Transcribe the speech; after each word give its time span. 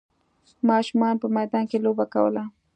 ماشومانو 0.69 1.21
په 1.21 1.27
میدان 1.37 1.63
کې 1.69 1.77
لوبه 1.85 2.05
کوله. 2.13 2.43